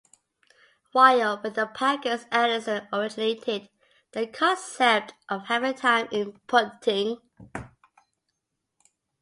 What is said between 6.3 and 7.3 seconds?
punting.